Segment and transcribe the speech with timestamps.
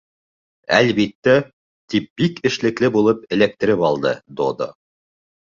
[0.77, 1.35] —Әлбиттә,
[1.95, 4.73] —тип бик эшлекле булып эләктереп алды Додо.